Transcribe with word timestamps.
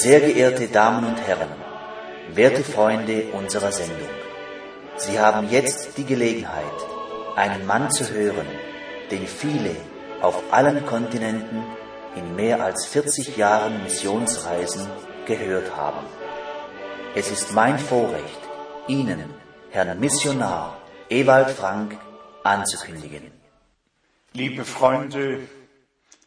Sehr 0.00 0.20
geehrte 0.20 0.68
Damen 0.68 1.04
und 1.04 1.16
Herren, 1.26 1.48
werte 2.32 2.62
Freunde 2.62 3.32
unserer 3.32 3.72
Sendung, 3.72 4.14
Sie 4.96 5.18
haben 5.18 5.50
jetzt 5.50 5.98
die 5.98 6.04
Gelegenheit, 6.04 6.78
einen 7.34 7.66
Mann 7.66 7.90
zu 7.90 8.08
hören, 8.08 8.46
den 9.10 9.26
viele 9.26 9.74
auf 10.22 10.40
allen 10.52 10.86
Kontinenten 10.86 11.64
in 12.14 12.36
mehr 12.36 12.62
als 12.62 12.86
40 12.86 13.36
Jahren 13.36 13.82
Missionsreisen 13.82 14.86
gehört 15.26 15.76
haben. 15.76 16.06
Es 17.16 17.32
ist 17.32 17.52
mein 17.52 17.76
Vorrecht, 17.76 18.42
Ihnen, 18.86 19.34
Herrn 19.70 19.98
Missionar 19.98 20.80
Ewald 21.10 21.50
Frank, 21.50 21.98
anzukündigen. 22.44 23.32
Liebe 24.32 24.64
Freunde, 24.64 25.40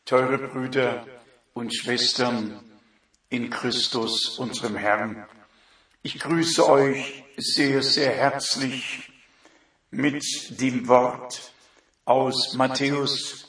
teure 0.04 0.40
Brüder 0.40 1.06
und 1.54 1.74
Schwestern 1.74 2.71
in 3.32 3.50
Christus, 3.50 4.38
unserem 4.40 4.76
Herrn, 4.76 5.26
ich 6.04 6.20
grüße 6.20 6.68
euch 6.68 7.24
sehr, 7.38 7.82
sehr 7.82 8.12
herzlich 8.12 9.10
mit 9.90 10.60
dem 10.60 10.90
Wort 10.90 11.54
aus 12.04 12.56
Matthäus, 12.56 13.48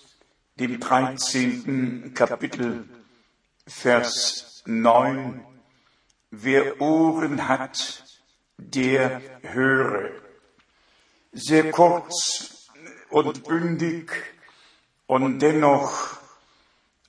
dem 0.55 0.79
13. 0.79 2.15
Kapitel, 2.15 2.89
Vers 3.67 4.63
9. 4.67 5.45
Wer 6.31 6.81
Ohren 6.81 7.49
hat, 7.49 8.05
der 8.59 9.21
höre. 9.43 10.11
Sehr 11.33 11.73
kurz 11.73 12.69
und 13.11 13.43
bündig 13.43 14.13
und 15.07 15.41
dennoch 15.41 16.19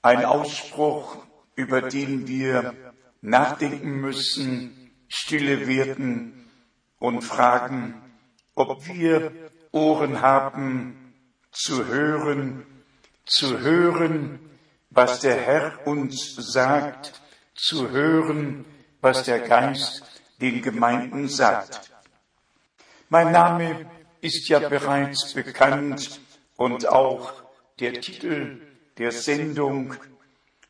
ein 0.02 0.24
Ausspruch, 0.24 1.23
über 1.56 1.82
den 1.82 2.26
wir 2.28 2.74
nachdenken 3.20 4.00
müssen, 4.00 4.90
stille 5.08 5.66
werden 5.66 6.50
und 6.98 7.22
fragen, 7.22 8.02
ob 8.54 8.86
wir 8.88 9.32
Ohren 9.72 10.20
haben 10.20 11.14
zu 11.50 11.86
hören, 11.86 12.64
zu 13.24 13.60
hören, 13.60 14.38
was 14.90 15.20
der 15.20 15.36
Herr 15.36 15.86
uns 15.86 16.34
sagt, 16.36 17.20
zu 17.54 17.90
hören, 17.90 18.64
was 19.00 19.24
der 19.24 19.40
Geist 19.40 20.22
den 20.40 20.62
Gemeinden 20.62 21.28
sagt. 21.28 21.90
Mein 23.08 23.32
Name 23.32 23.90
ist 24.20 24.48
ja 24.48 24.58
bereits 24.60 25.34
bekannt 25.34 26.20
und 26.56 26.88
auch 26.88 27.32
der 27.80 28.00
Titel 28.00 28.60
der 28.98 29.12
Sendung. 29.12 29.94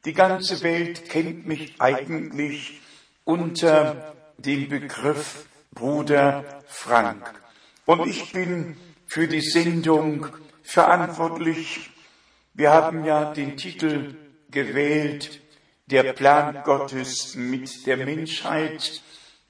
Die 0.04 0.12
ganze 0.12 0.62
Welt 0.62 1.08
kennt 1.08 1.46
mich 1.46 1.80
eigentlich 1.80 2.80
unter 3.24 4.14
dem 4.36 4.68
Begriff 4.68 5.46
Bruder 5.72 6.62
Frank. 6.66 7.32
Und 7.86 8.06
ich 8.06 8.32
bin 8.32 8.76
für 9.06 9.26
die 9.28 9.40
Sendung 9.40 10.26
verantwortlich. 10.62 11.90
Wir 12.52 12.70
haben 12.70 13.06
ja 13.06 13.32
den 13.32 13.56
Titel 13.56 14.16
gewählt, 14.50 15.40
der 15.86 16.12
Plan 16.12 16.62
Gottes 16.64 17.34
mit 17.34 17.86
der 17.86 17.96
Menschheit. 17.96 19.02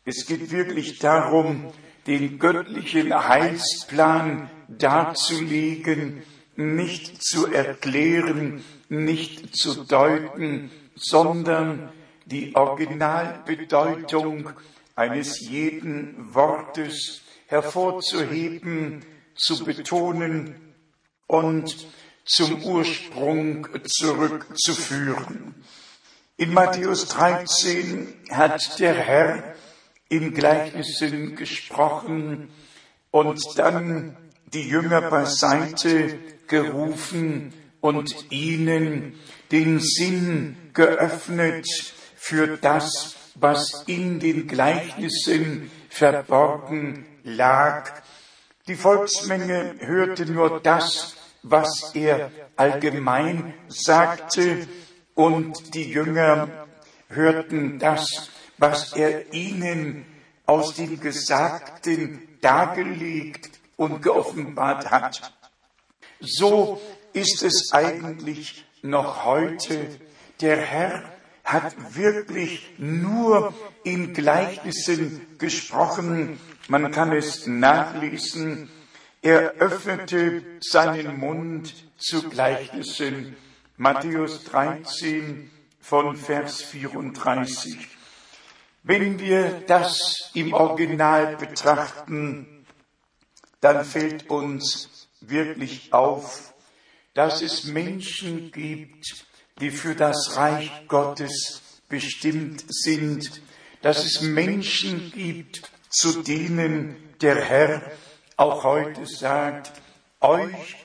Es 0.04 0.24
geht 0.24 0.52
wirklich 0.52 1.00
darum, 1.00 1.72
den 2.06 2.38
göttlichen 2.38 3.12
Heilsplan 3.12 4.48
darzulegen, 4.68 6.22
nicht 6.54 7.24
zu 7.24 7.52
erklären, 7.52 8.64
nicht 8.88 9.56
zu 9.56 9.84
deuten, 9.84 10.70
sondern 10.94 11.92
die 12.26 12.54
Originalbedeutung 12.54 14.50
eines 14.94 15.40
jeden 15.40 16.34
Wortes 16.34 17.22
hervorzuheben, 17.46 19.04
zu 19.36 19.64
betonen 19.64 20.74
und 21.26 21.88
zum 22.24 22.62
Ursprung 22.62 23.66
zurückzuführen. 23.84 25.54
In 26.36 26.52
Matthäus 26.54 27.08
13 27.08 28.14
hat 28.30 28.78
der 28.78 28.94
Herr 28.94 29.54
in 30.08 30.34
Gleichnissen 30.34 31.36
gesprochen 31.36 32.50
und 33.10 33.58
dann 33.58 34.16
die 34.52 34.68
Jünger 34.68 35.02
beiseite 35.02 36.18
gerufen 36.46 37.52
und 37.84 38.32
ihnen 38.32 39.12
den 39.52 39.78
Sinn 39.78 40.56
geöffnet 40.72 41.66
für 42.16 42.56
das, 42.56 43.14
was 43.34 43.84
in 43.86 44.20
den 44.20 44.48
Gleichnissen 44.48 45.70
verborgen 45.90 47.04
lag. 47.24 47.92
Die 48.68 48.74
Volksmenge 48.74 49.74
hörte 49.80 50.24
nur 50.24 50.60
das, 50.60 51.14
was 51.42 51.94
er 51.94 52.30
allgemein 52.56 53.52
sagte, 53.68 54.66
und 55.12 55.74
die 55.74 55.90
Jünger 55.90 56.48
hörten 57.10 57.78
das, 57.78 58.30
was 58.56 58.94
er 58.94 59.34
ihnen 59.34 60.06
aus 60.46 60.74
dem 60.76 60.98
Gesagten 61.00 62.26
dargelegt 62.40 63.50
und 63.76 64.00
geoffenbart 64.00 64.90
hat. 64.90 65.34
So 66.20 66.80
ist 67.14 67.42
es 67.42 67.72
eigentlich 67.72 68.64
noch 68.82 69.24
heute. 69.24 69.98
Der 70.40 70.56
Herr 70.56 71.04
hat 71.44 71.74
wirklich 71.94 72.74
nur 72.78 73.54
in 73.84 74.12
Gleichnissen 74.12 75.26
gesprochen. 75.38 76.38
Man 76.68 76.90
kann 76.90 77.12
es 77.12 77.46
nachlesen. 77.46 78.70
Er 79.22 79.54
öffnete 79.54 80.42
seinen 80.60 81.18
Mund 81.18 81.74
zu 81.98 82.28
Gleichnissen. 82.28 83.36
Matthäus 83.76 84.44
13 84.44 85.50
von 85.80 86.16
Vers 86.16 86.62
34. 86.62 87.88
Wenn 88.82 89.18
wir 89.18 89.62
das 89.66 90.30
im 90.34 90.52
Original 90.52 91.36
betrachten, 91.36 92.66
dann 93.60 93.84
fällt 93.84 94.28
uns 94.30 95.08
wirklich 95.20 95.92
auf, 95.92 96.53
dass 97.14 97.42
es 97.42 97.64
Menschen 97.64 98.50
gibt, 98.50 99.26
die 99.60 99.70
für 99.70 99.94
das 99.94 100.36
Reich 100.36 100.70
Gottes 100.88 101.62
bestimmt 101.88 102.64
sind, 102.68 103.40
dass 103.82 104.04
es 104.04 104.20
Menschen 104.20 105.12
gibt, 105.12 105.70
zu 105.88 106.22
denen 106.22 106.96
der 107.20 107.36
Herr 107.36 107.92
auch 108.36 108.64
heute 108.64 109.06
sagt, 109.06 109.72
euch 110.20 110.76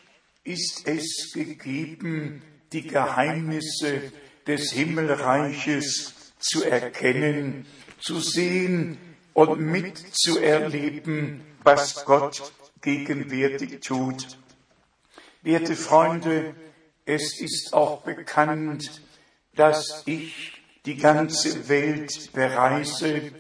ist 0.43 0.87
es 0.87 1.31
gegeben, 1.33 2.43
die 2.71 2.83
Geheimnisse 2.83 4.11
des 4.45 4.71
Himmelreiches 4.71 6.13
zu 6.39 6.63
erkennen, 6.63 7.65
zu 7.99 8.19
sehen 8.19 8.97
und 9.33 9.59
mitzuerleben, 9.59 11.41
was 11.63 12.05
Gott 12.05 12.51
gegenwärtig 12.81 13.79
tut. 13.81 14.37
Werte 15.49 15.75
Freunde, 15.75 16.53
es 17.05 17.41
ist 17.41 17.73
auch 17.73 18.01
bekannt, 18.01 19.01
dass 19.55 20.03
ich 20.05 20.61
die 20.85 20.95
ganze 20.95 21.67
Welt 21.67 22.31
bereise, 22.33 23.31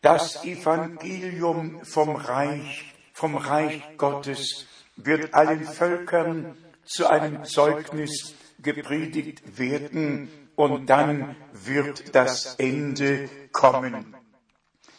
das 0.00 0.42
Evangelium 0.42 1.84
vom 1.84 2.16
Reich, 2.16 2.94
vom 3.12 3.36
Reich 3.36 3.82
Gottes 3.98 4.66
wird 4.96 5.34
allen 5.34 5.64
Völkern 5.64 6.56
zu 6.84 7.08
einem 7.08 7.44
Zeugnis 7.44 8.34
gepredigt 8.62 9.58
werden 9.58 10.30
und 10.56 10.86
dann 10.86 11.36
wird 11.52 12.14
das 12.14 12.54
Ende 12.54 13.28
kommen. 13.52 14.16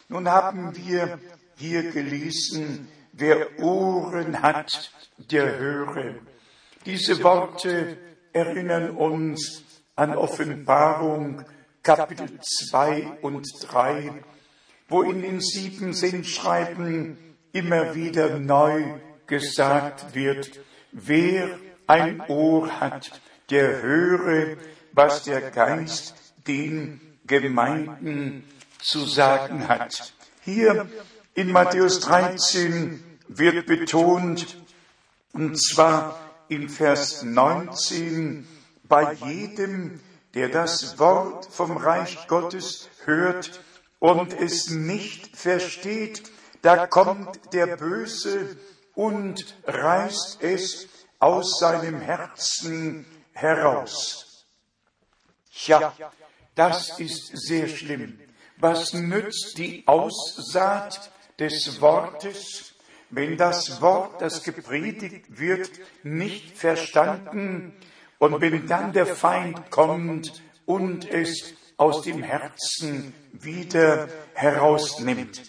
Nun 0.08 0.28
haben 0.28 0.76
wir 0.76 1.18
hier 1.56 1.90
gelesen, 1.90 2.86
wer 3.12 3.58
Ohren 3.58 4.42
hat, 4.42 4.92
der 5.18 5.58
höre. 5.58 6.14
Diese 6.86 7.20
Worte 7.24 7.98
erinnern 8.32 8.90
uns 8.90 9.64
an 9.96 10.16
Offenbarung 10.16 11.44
Kapitel 11.82 12.28
2 12.40 13.18
und 13.22 13.46
3, 13.62 14.12
wo 14.88 15.02
in 15.02 15.22
den 15.22 15.40
sieben 15.40 15.92
Sendschreiben 15.92 17.16
immer 17.52 17.94
wieder 17.94 18.38
neu 18.38 19.00
gesagt 19.26 20.14
wird, 20.14 20.60
wer 20.92 21.58
ein 21.86 22.20
Ohr 22.28 22.80
hat, 22.80 23.20
der 23.50 23.82
höre, 23.82 24.56
was 24.92 25.22
der 25.24 25.50
Geist 25.50 26.34
den 26.46 27.00
Gemeinden 27.26 28.44
zu 28.80 29.00
sagen 29.06 29.68
hat. 29.68 30.12
Hier 30.42 30.88
in 31.34 31.52
Matthäus 31.52 32.00
13 32.00 33.02
wird 33.28 33.66
betont, 33.66 34.58
und 35.32 35.56
zwar 35.56 36.29
in 36.50 36.68
Vers 36.68 37.22
19, 37.22 38.46
bei 38.82 39.12
jedem, 39.12 40.00
der 40.34 40.48
das 40.48 40.98
Wort 40.98 41.46
vom 41.46 41.76
Reich 41.76 42.26
Gottes 42.26 42.88
hört 43.04 43.60
und 44.00 44.32
es 44.32 44.68
nicht 44.68 45.36
versteht, 45.36 46.24
da 46.60 46.86
kommt 46.88 47.54
der 47.54 47.76
Böse 47.76 48.56
und 48.94 49.56
reißt 49.64 50.42
es 50.42 50.88
aus 51.20 51.58
seinem 51.60 52.00
Herzen 52.00 53.06
heraus. 53.32 54.44
Tja, 55.52 55.94
das 56.56 56.98
ist 56.98 57.30
sehr 57.46 57.68
schlimm. 57.68 58.18
Was 58.56 58.92
nützt 58.92 59.56
die 59.56 59.86
Aussaat 59.86 61.12
des 61.38 61.80
Wortes, 61.80 62.69
wenn 63.10 63.36
das 63.36 63.80
Wort, 63.80 64.20
das 64.20 64.42
gepredigt 64.42 65.38
wird, 65.38 65.70
nicht 66.02 66.56
verstanden 66.56 67.74
und 68.18 68.40
wenn 68.40 68.66
dann 68.66 68.92
der 68.92 69.06
Feind 69.06 69.70
kommt 69.70 70.42
und 70.64 71.08
es 71.10 71.54
aus 71.76 72.02
dem 72.02 72.22
Herzen 72.22 73.14
wieder 73.32 74.08
herausnimmt. 74.34 75.42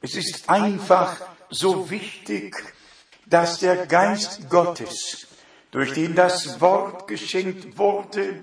Es 0.00 0.14
ist 0.14 0.48
einfach 0.48 1.20
so 1.50 1.90
wichtig, 1.90 2.54
dass 3.26 3.58
der 3.58 3.86
Geist 3.86 4.48
Gottes, 4.48 5.26
durch 5.70 5.92
den 5.92 6.14
das 6.14 6.60
Wort 6.60 7.08
geschenkt 7.08 7.78
wurde, 7.78 8.42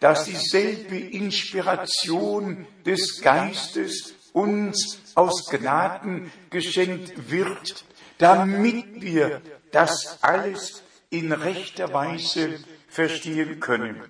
dass 0.00 0.24
dieselbe 0.24 0.96
Inspiration 0.96 2.66
des 2.84 3.20
Geistes 3.20 4.14
uns 4.38 5.00
aus 5.14 5.46
Gnaden 5.50 6.30
geschenkt 6.50 7.30
wird, 7.30 7.84
damit 8.18 9.00
wir 9.00 9.42
das 9.72 10.18
alles 10.22 10.82
in 11.10 11.32
rechter 11.32 11.92
Weise 11.92 12.58
verstehen 12.88 13.60
können. 13.60 14.02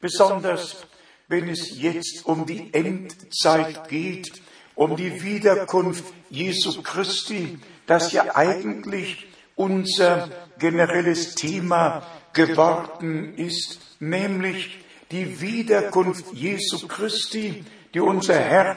Besonders 0.00 0.86
wenn 1.28 1.48
es 1.48 1.80
jetzt 1.80 2.26
um 2.26 2.44
die 2.44 2.74
Endzeit 2.74 3.88
geht, 3.88 4.42
um 4.74 4.96
die 4.96 5.22
Wiederkunft 5.22 6.04
Jesu 6.28 6.82
Christi, 6.82 7.58
das 7.86 8.10
ja 8.10 8.34
eigentlich 8.34 9.28
unser 9.54 10.28
generelles 10.58 11.36
Thema 11.36 12.02
geworden 12.32 13.36
ist, 13.36 13.78
nämlich 14.00 14.80
die 15.12 15.40
Wiederkunft 15.40 16.32
Jesu 16.32 16.88
Christi, 16.88 17.64
die 17.94 18.00
unser 18.00 18.34
Herr 18.34 18.76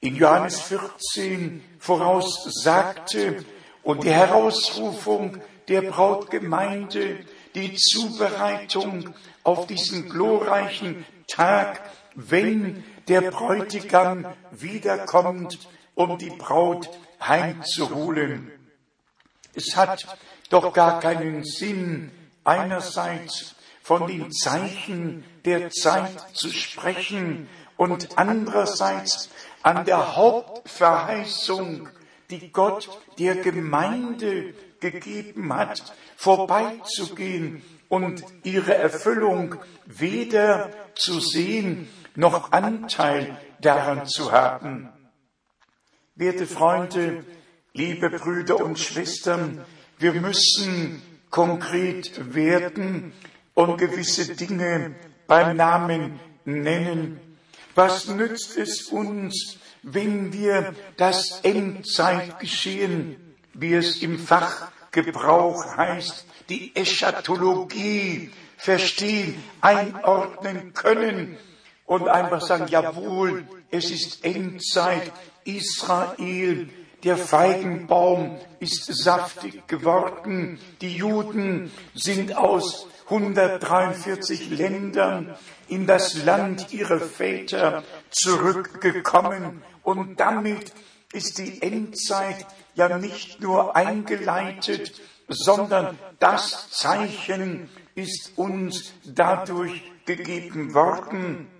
in 0.00 0.14
Johannes 0.14 0.60
14 0.60 1.62
voraussagte 1.78 3.44
und 3.82 4.04
die 4.04 4.10
Herausrufung 4.10 5.40
der 5.66 5.82
Brautgemeinde, 5.82 7.18
die 7.54 7.74
Zubereitung 7.74 9.14
auf 9.42 9.66
diesen 9.66 10.08
glorreichen 10.08 11.04
Tag, 11.26 11.80
wenn 12.14 12.84
der 13.08 13.30
Bräutigam 13.30 14.26
wiederkommt, 14.50 15.58
um 15.94 16.18
die 16.18 16.30
Braut 16.30 16.88
heimzuholen. 17.20 18.52
Es 19.54 19.76
hat 19.76 20.06
doch 20.50 20.72
gar 20.72 21.00
keinen 21.00 21.44
Sinn, 21.44 22.12
einerseits 22.44 23.56
von 23.82 24.06
den 24.06 24.30
Zeichen 24.30 25.24
der 25.44 25.70
Zeit 25.70 26.36
zu 26.36 26.50
sprechen 26.50 27.48
und 27.76 28.18
andererseits 28.18 29.30
an 29.68 29.84
der 29.84 30.16
Hauptverheißung, 30.16 31.90
die 32.30 32.50
Gott 32.52 32.88
der 33.18 33.36
Gemeinde 33.36 34.54
gegeben 34.80 35.52
hat, 35.52 35.92
vorbeizugehen 36.16 37.62
und 37.90 38.24
ihre 38.44 38.74
Erfüllung 38.74 39.56
weder 39.84 40.70
zu 40.94 41.20
sehen 41.20 41.86
noch 42.14 42.52
Anteil 42.52 43.36
daran 43.60 44.06
zu 44.06 44.32
haben. 44.32 44.88
Werte 46.14 46.46
Freunde, 46.46 47.24
liebe 47.74 48.08
Brüder 48.08 48.64
und 48.64 48.78
Schwestern, 48.78 49.66
wir 49.98 50.14
müssen 50.14 51.02
konkret 51.28 52.34
werden 52.34 53.12
und 53.52 53.76
gewisse 53.76 54.34
Dinge 54.34 54.94
beim 55.26 55.58
Namen 55.58 56.18
nennen. 56.46 57.20
Was 57.74 58.08
nützt 58.08 58.56
es 58.56 58.88
uns, 58.88 59.57
wenn 59.82 60.32
wir 60.32 60.74
das 60.96 61.40
Endzeitgeschehen, 61.42 63.16
wie 63.54 63.74
es 63.74 64.02
im 64.02 64.18
Fachgebrauch 64.18 65.76
heißt, 65.76 66.26
die 66.48 66.74
Eschatologie 66.74 68.30
verstehen, 68.56 69.42
einordnen 69.60 70.72
können 70.74 71.36
und 71.86 72.08
einfach 72.08 72.40
sagen, 72.40 72.66
jawohl, 72.68 73.44
es 73.70 73.90
ist 73.90 74.24
Endzeit, 74.24 75.12
Israel, 75.44 76.68
der 77.04 77.16
Feigenbaum 77.16 78.38
ist 78.58 78.86
saftig 78.86 79.68
geworden, 79.68 80.58
die 80.80 80.96
Juden 80.96 81.70
sind 81.94 82.36
aus 82.36 82.88
143 83.04 84.50
Ländern 84.50 85.36
in 85.68 85.86
das 85.86 86.24
Land 86.24 86.72
ihrer 86.72 87.00
Väter 87.00 87.84
zurückgekommen. 88.10 89.62
Und 89.82 90.20
damit 90.20 90.72
ist 91.12 91.38
die 91.38 91.62
Endzeit 91.62 92.46
ja 92.74 92.96
nicht 92.98 93.40
nur 93.40 93.74
eingeleitet, 93.76 95.00
sondern 95.28 95.98
das 96.18 96.70
Zeichen 96.70 97.68
ist 97.94 98.32
uns 98.36 98.92
dadurch 99.04 99.82
gegeben 100.06 100.74
worden. 100.74 101.50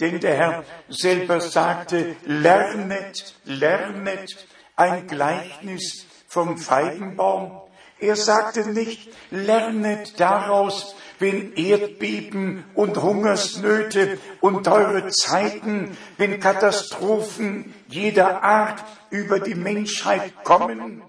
Denn 0.00 0.20
der 0.20 0.36
Herr 0.36 0.64
selber 0.88 1.40
sagte, 1.40 2.16
lernet, 2.24 3.34
lernet 3.44 4.46
ein 4.76 5.06
Gleichnis 5.06 6.06
vom 6.28 6.56
Feigenbaum 6.58 7.68
er 8.00 8.16
sagte 8.16 8.68
nicht, 8.70 9.10
lernet 9.30 10.20
daraus, 10.20 10.94
wenn 11.18 11.54
Erdbeben 11.54 12.64
und 12.74 13.00
Hungersnöte 13.02 14.18
und 14.40 14.64
teure 14.64 15.08
Zeiten, 15.08 15.96
wenn 16.16 16.40
Katastrophen 16.40 17.74
jeder 17.88 18.42
Art 18.42 18.84
über 19.10 19.40
die 19.40 19.54
Menschheit 19.54 20.44
kommen, 20.44 21.02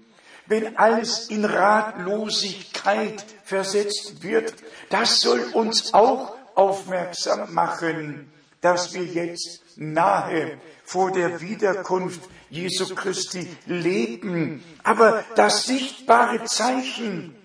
wenn 0.46 0.76
alles 0.76 1.28
in 1.28 1.44
Ratlosigkeit 1.44 3.24
versetzt 3.44 4.22
wird, 4.22 4.54
das 4.88 5.20
soll 5.20 5.40
uns 5.52 5.94
auch 5.94 6.34
aufmerksam 6.54 7.54
machen, 7.54 8.32
dass 8.60 8.92
wir 8.92 9.04
jetzt 9.04 9.62
nahe 9.76 10.58
vor 10.84 11.12
der 11.12 11.40
Wiederkunft 11.40 12.20
Jesu 12.50 12.94
Christi 12.94 13.48
leben. 13.66 14.62
Aber 14.82 15.24
das 15.36 15.64
sichtbare 15.64 16.44
Zeichen 16.44 17.36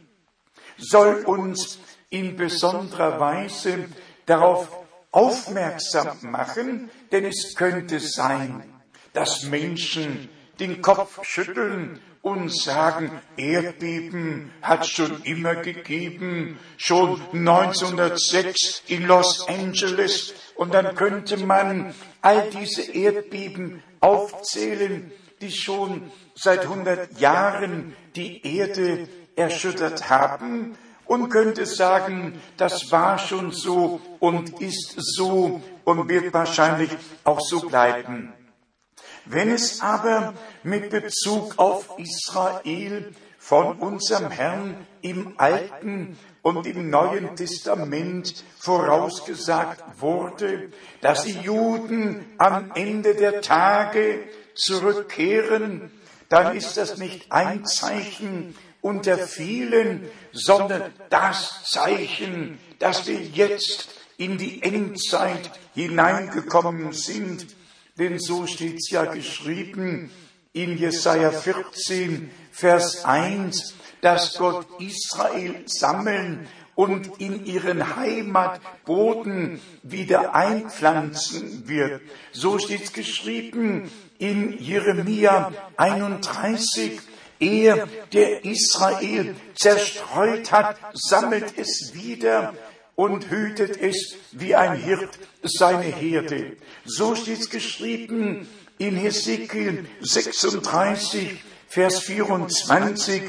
soll 0.78 1.24
uns 1.26 1.80
in 2.10 2.36
besonderer 2.36 3.20
Weise 3.20 3.86
darauf 4.26 4.70
aufmerksam 5.12 6.18
machen, 6.22 6.90
denn 7.12 7.26
es 7.26 7.56
könnte 7.56 8.00
sein, 8.00 8.64
dass 9.14 9.44
Menschen 9.44 10.30
den 10.60 10.82
Kopf 10.82 11.24
schütteln 11.24 12.02
und 12.22 12.50
sagen, 12.54 13.12
Erdbeben 13.38 14.52
hat 14.62 14.88
schon 14.88 15.22
immer 15.24 15.56
gegeben, 15.56 16.60
schon 16.76 17.22
1906 17.32 18.84
in 18.88 19.06
Los 19.06 19.48
Angeles. 19.48 20.34
Und 20.56 20.74
dann 20.74 20.96
könnte 20.96 21.38
man 21.38 21.94
all 22.22 22.50
diese 22.50 22.92
Erdbeben 22.92 23.84
aufzählen, 24.00 25.12
die 25.40 25.52
schon 25.52 26.12
seit 26.34 26.62
100 26.62 27.20
Jahren 27.20 27.96
die 28.16 28.58
Erde 28.58 29.08
erschüttert 29.36 30.10
haben 30.10 30.78
und 31.06 31.30
könnte 31.30 31.66
sagen, 31.66 32.42
das 32.58 32.92
war 32.92 33.18
schon 33.20 33.52
so 33.52 34.02
und 34.20 34.62
ist 34.62 34.96
so 34.98 35.62
und 35.84 36.10
wird 36.10 36.34
wahrscheinlich 36.34 36.92
auch 37.24 37.40
so 37.42 37.62
bleiben. 37.62 38.34
Wenn 39.26 39.52
es 39.52 39.82
aber 39.82 40.34
mit 40.64 40.90
Bezug 40.90 41.58
auf 41.58 41.98
Israel 41.98 43.14
von 43.38 43.78
unserem 43.78 44.30
Herrn 44.32 44.88
im 45.02 45.34
Alten 45.38 46.18
und 46.42 46.68
im 46.68 46.90
Neuen 46.90 47.36
Testament 47.36 48.44
vorausgesagt 48.60 49.84
wurde, 50.00 50.70
dass 51.02 51.24
die 51.24 51.40
Juden 51.40 52.26
am 52.38 52.72
Ende 52.76 53.16
der 53.16 53.42
Tage 53.42 54.28
zurückkehren, 54.54 55.92
dann 56.30 56.56
ist 56.56 56.78
das 56.78 56.98
nicht 56.98 57.32
ein 57.32 57.66
Zeichen 57.66 58.56
unter 58.86 59.18
vielen, 59.18 60.08
sondern 60.32 60.94
das 61.10 61.63
Zeichen, 61.63 62.60
dass 62.77 63.08
wir 63.08 63.20
jetzt 63.20 63.89
in 64.18 64.38
die 64.38 64.62
Endzeit 64.62 65.50
hineingekommen 65.74 66.94
sind. 66.94 67.48
Denn 67.98 68.20
so 68.20 68.46
steht 68.46 68.75
es 68.75 68.92
ja 68.92 69.06
geschrieben 69.06 70.12
in 70.54 70.77
Jesaja 70.77 71.32
14, 71.32 72.30
Vers 72.51 73.04
1, 73.04 73.74
dass 74.01 74.38
Gott 74.38 74.68
Israel 74.80 75.63
sammeln 75.65 76.48
und 76.75 77.20
in 77.20 77.44
ihren 77.44 77.96
Heimatboden 77.96 79.62
wieder 79.82 80.36
einpflanzen 80.36 81.68
wird. 81.68 82.01
So 82.34 82.60
steht 82.60 82.84
es 82.84 82.94
geschrieben 82.94 83.89
in 84.20 84.60
Jeremia 84.60 85.51
31. 85.75 87.01
Er, 87.46 87.88
der 88.12 88.44
Israel 88.44 89.36
zerstreut 89.56 90.52
hat, 90.52 90.78
sammelt 90.94 91.58
es 91.58 91.92
wieder 91.94 92.56
und 92.96 93.30
hütet 93.30 93.80
es 93.80 94.16
wie 94.32 94.56
ein 94.56 94.75
Hirt 94.75 95.20
seine 95.44 95.84
Herde. 95.84 96.58
So 96.86 97.16
steht 97.16 97.42
es 97.42 97.50
geschrieben 97.50 98.48
in 98.80 98.96
Hesekiel 98.96 99.86
36, 100.02 101.44
Vers 101.68 102.00
24, 102.00 103.24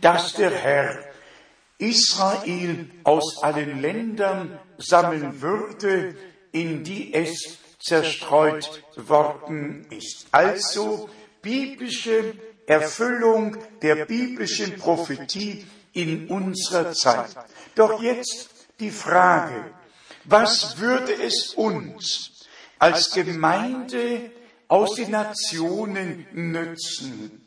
dass 0.00 0.34
der 0.34 0.50
Herr 0.50 0.98
Israel 1.78 2.90
aus 3.04 3.42
allen 3.42 3.80
Ländern 3.80 4.58
sammeln 4.78 5.40
würde, 5.40 6.16
in 6.52 6.84
die 6.84 7.14
es 7.14 7.58
zerstreut 7.78 8.82
worden 8.96 9.86
ist. 9.90 10.26
Also 10.32 11.08
biblische 11.40 12.34
Erfüllung 12.66 13.56
der 13.82 14.06
biblischen 14.06 14.76
Prophetie 14.76 15.66
in 15.92 16.28
unserer 16.28 16.92
Zeit. 16.92 17.34
Doch 17.74 18.02
jetzt 18.02 18.50
die 18.80 18.90
Frage, 18.90 19.64
was 20.24 20.78
würde 20.78 21.12
es 21.12 21.54
uns 21.54 22.46
als 22.78 23.12
Gemeinde 23.12 24.30
aus 24.68 24.96
den 24.96 25.12
Nationen 25.12 26.26
nützen, 26.32 27.46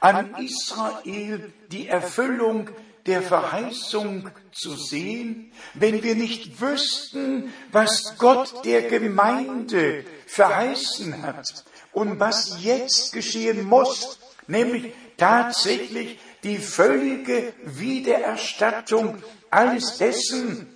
an 0.00 0.34
Israel 0.36 1.52
die 1.70 1.88
Erfüllung 1.88 2.70
der 3.06 3.22
Verheißung 3.22 4.30
zu 4.52 4.76
sehen, 4.76 5.52
wenn 5.74 6.02
wir 6.02 6.14
nicht 6.14 6.60
wüssten, 6.60 7.52
was 7.70 8.16
Gott 8.18 8.64
der 8.64 8.82
Gemeinde 8.82 10.04
verheißen 10.26 11.22
hat 11.22 11.64
und 11.92 12.18
was 12.18 12.62
jetzt 12.62 13.12
geschehen 13.12 13.64
muss, 13.64 14.18
nämlich 14.46 14.92
tatsächlich 15.16 16.18
die 16.42 16.58
völlige 16.58 17.52
Wiedererstattung 17.64 19.22
alles 19.50 19.98
dessen, 19.98 20.68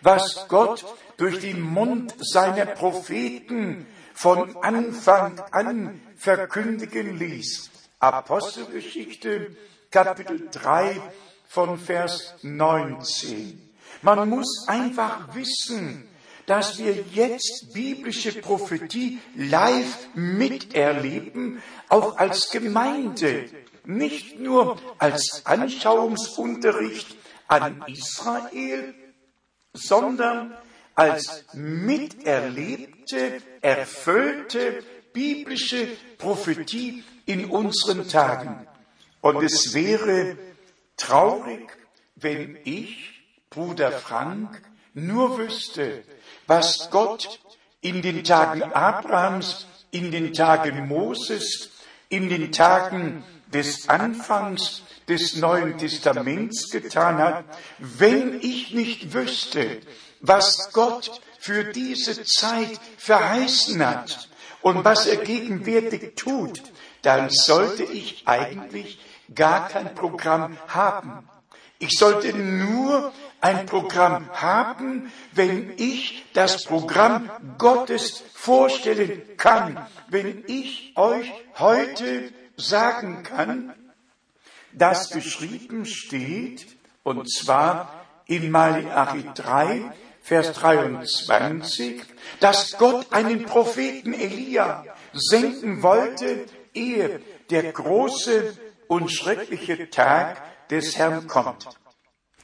was 0.00 0.46
Gott 0.48 0.84
durch 1.16 1.40
den 1.40 1.60
Mund 1.60 2.14
seiner 2.18 2.66
Propheten 2.66 3.86
von 4.14 4.56
Anfang 4.62 5.40
an 5.50 6.00
verkündigen 6.16 7.18
ließ. 7.18 7.70
Apostelgeschichte 7.98 9.56
Kapitel 9.90 10.48
3 10.50 11.00
von 11.48 11.78
Vers 11.78 12.34
19. 12.42 13.62
Man 14.02 14.28
muss 14.28 14.66
einfach 14.68 15.34
wissen, 15.34 16.08
dass 16.46 16.78
wir 16.78 17.04
jetzt 17.12 17.72
biblische 17.74 18.40
Prophetie 18.40 19.18
live 19.34 20.08
miterleben, 20.14 21.62
auch 21.88 22.16
als 22.16 22.50
Gemeinde, 22.50 23.50
nicht 23.84 24.38
nur 24.38 24.78
als 24.98 25.42
Anschauungsunterricht 25.44 27.16
an 27.48 27.84
Israel, 27.86 28.94
sondern 29.72 30.56
als 30.94 31.44
miterlebte, 31.52 33.42
erfüllte 33.60 34.82
biblische 35.12 35.88
Prophetie 36.18 37.04
in 37.26 37.46
unseren 37.46 38.08
Tagen. 38.08 38.66
Und 39.20 39.42
es 39.42 39.74
wäre 39.74 40.36
traurig, 40.96 41.76
wenn 42.14 42.58
ich, 42.64 43.24
Bruder 43.50 43.92
Frank, 43.92 44.62
nur 44.94 45.38
wüsste, 45.38 46.04
was 46.46 46.90
Gott 46.90 47.40
in 47.80 48.02
den 48.02 48.24
Tagen 48.24 48.62
Abrahams, 48.62 49.66
in 49.90 50.10
den 50.10 50.32
Tagen 50.32 50.88
Moses, 50.88 51.70
in 52.08 52.28
den 52.28 52.52
Tagen 52.52 53.24
des 53.52 53.88
Anfangs 53.88 54.82
des 55.08 55.36
Neuen 55.36 55.78
Testaments 55.78 56.70
getan 56.70 57.18
hat, 57.18 57.44
wenn 57.78 58.40
ich 58.40 58.74
nicht 58.74 59.14
wüsste, 59.14 59.80
was 60.20 60.70
Gott 60.72 61.20
für 61.38 61.64
diese 61.64 62.24
Zeit 62.24 62.80
verheißen 62.98 63.84
hat 63.86 64.28
und 64.62 64.84
was 64.84 65.06
er 65.06 65.18
gegenwärtig 65.18 66.16
tut, 66.16 66.60
dann 67.02 67.30
sollte 67.30 67.84
ich 67.84 68.22
eigentlich 68.26 68.98
gar 69.32 69.68
kein 69.68 69.94
Programm 69.94 70.56
haben. 70.66 71.28
Ich 71.78 71.98
sollte 71.98 72.32
nur 72.36 73.12
ein 73.46 73.66
Programm 73.66 74.28
haben, 74.32 75.12
wenn 75.32 75.72
ich 75.76 76.24
das 76.32 76.64
Programm 76.64 77.30
Gottes 77.58 78.24
vorstellen 78.34 79.22
kann, 79.36 79.86
wenn 80.08 80.42
ich 80.48 80.92
euch 80.96 81.32
heute 81.58 82.32
sagen 82.56 83.22
kann, 83.22 83.72
dass 84.72 85.10
geschrieben 85.10 85.86
steht, 85.86 86.66
und 87.04 87.32
zwar 87.32 88.04
in 88.26 88.50
Malachi 88.50 89.24
3, 89.34 89.92
Vers 90.22 90.52
23, 90.54 92.02
dass 92.40 92.76
Gott 92.78 93.12
einen 93.12 93.44
Propheten 93.44 94.12
Elia 94.12 94.84
senden 95.12 95.84
wollte, 95.84 96.46
ehe 96.74 97.20
der 97.50 97.72
große 97.72 98.56
und 98.88 99.12
schreckliche 99.12 99.88
Tag 99.88 100.42
des 100.68 100.98
Herrn 100.98 101.28
kommt. 101.28 101.68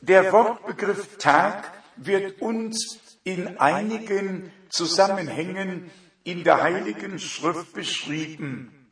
Der 0.03 0.33
Wortbegriff 0.33 1.17
Tag 1.19 1.71
wird 1.95 2.43
uns 2.43 2.99
in 3.23 3.59
einigen 3.59 4.53
Zusammenhängen 4.69 5.93
in 6.25 6.43
der 6.43 6.61
Heiligen 6.61 7.21
Schrift 7.21 7.73
beschrieben. 7.73 8.89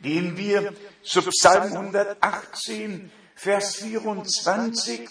Gehen 0.00 0.36
wir 0.36 0.74
zu 1.04 1.22
Psalm 1.22 1.72
118, 1.72 3.12
Vers 3.36 3.76
24, 3.76 5.08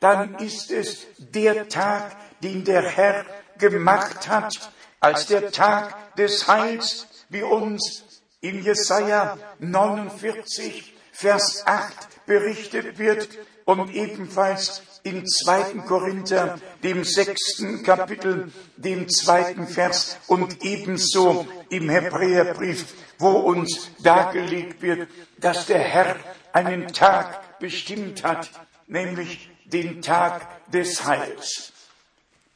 dann 0.00 0.34
ist 0.34 0.70
es 0.70 1.06
der 1.16 1.66
Tag, 1.70 2.14
den 2.42 2.66
der 2.66 2.82
Herr 2.82 3.24
gemacht 3.56 4.28
hat, 4.28 4.70
als 5.00 5.28
der 5.28 5.50
Tag 5.50 6.14
des 6.16 6.46
Heils, 6.46 7.06
wie 7.30 7.42
uns 7.42 8.20
in 8.42 8.62
Jesaja 8.62 9.38
49 9.60 10.94
Vers 11.10 11.62
8 11.64 12.13
berichtet 12.26 12.98
wird 12.98 13.28
und 13.64 13.94
ebenfalls 13.94 14.82
in 15.02 15.26
2. 15.26 15.82
Korinther, 15.86 16.58
dem 16.82 17.04
sechsten 17.04 17.82
Kapitel, 17.82 18.50
dem 18.76 19.08
zweiten 19.08 19.66
Vers 19.66 20.18
und 20.26 20.64
ebenso 20.64 21.46
im 21.70 21.88
Hebräerbrief, 21.88 22.94
wo 23.18 23.30
uns 23.30 23.90
dargelegt 24.02 24.82
wird, 24.82 25.08
dass 25.38 25.66
der 25.66 25.80
Herr 25.80 26.16
einen 26.52 26.88
Tag 26.88 27.58
bestimmt 27.58 28.24
hat, 28.24 28.50
nämlich 28.86 29.50
den 29.64 30.02
Tag 30.02 30.70
des 30.70 31.04
Heils. 31.04 31.72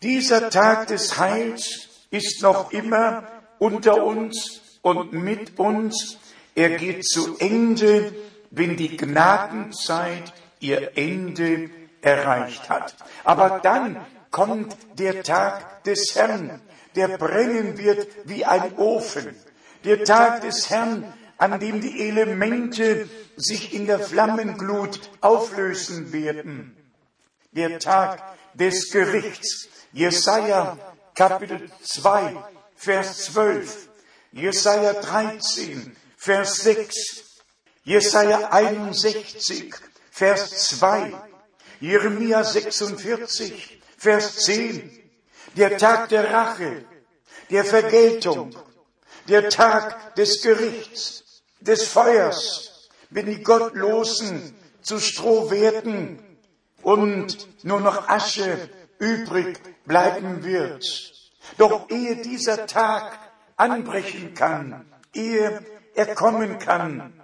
Dieser 0.03 0.51
Tag 0.51 0.87
des 0.87 1.19
Heils 1.19 1.89
ist 2.11 2.43
noch 2.43 2.73
immer 2.73 3.27
unter 3.59 4.05
uns 4.05 4.61
und 4.83 5.13
mit 5.13 5.59
uns. 5.59 6.19
Er 6.55 6.71
geht 6.71 7.05
zu 7.05 7.37
Ende 7.39 8.13
wenn 8.51 8.77
die 8.77 8.97
Gnadenzeit 8.97 10.33
ihr 10.61 10.97
Ende 10.97 11.71
erreicht 12.01 12.69
hat. 12.69 12.95
Aber 13.25 13.61
dann 13.63 14.05
kommt 14.31 14.77
der 14.99 15.23
Tag 15.23 15.85
des 15.85 16.15
Herrn, 16.15 16.61
der 16.97 17.19
brennen 17.19 17.79
wird 17.79 18.09
wie 18.25 18.45
ein 18.45 18.77
Ofen. 18.77 19.35
Der 19.85 20.05
Tag 20.05 20.43
des 20.43 20.71
Herrn, 20.71 21.13
an 21.37 21.61
dem 21.61 21.81
die 21.81 22.09
Elemente 22.09 23.09
sich 23.37 23.73
in 23.75 23.87
der 23.87 24.01
Flammenglut 24.01 25.01
auflösen 25.21 26.13
werden. 26.13 26.77
Der 27.53 27.79
Tag 27.79 28.23
des 28.55 28.91
Gerichts. 28.91 29.69
Jesaja 29.93 30.77
Kapitel 31.15 31.71
2, 31.83 32.37
Vers 32.77 33.25
12. 33.27 33.89
Jesaja 34.33 34.93
13, 34.93 35.97
Vers 36.17 36.57
6. 36.57 37.28
Jesaja 37.89 38.53
61, 38.53 39.73
Vers 40.11 40.69
2, 40.77 41.11
Jeremia 41.81 42.45
46, 42.45 43.81
Vers 43.97 44.37
10, 44.45 44.91
der 45.57 45.79
Tag 45.79 46.11
der 46.11 46.31
Rache, 46.31 46.85
der 47.49 47.65
Vergeltung, 47.65 48.55
der 49.27 49.49
Tag 49.49 50.15
des 50.17 50.43
Gerichts, 50.43 51.41
des 51.61 51.89
Feuers, 51.89 52.91
wenn 53.09 53.25
die 53.25 53.43
Gottlosen 53.43 54.55
zu 54.83 54.99
Stroh 55.01 55.51
werden 55.51 56.23
und 56.83 57.65
nur 57.65 57.81
noch 57.81 58.07
Asche 58.07 58.69
übrig 58.99 59.59
bleiben 59.87 60.45
wird. 60.45 60.85
Doch 61.57 61.89
ehe 61.89 62.17
dieser 62.17 62.67
Tag 62.67 63.19
anbrechen 63.57 64.35
kann, 64.35 64.85
ehe 65.15 65.65
er 65.95 66.15
kommen 66.15 66.59
kann, 66.59 67.19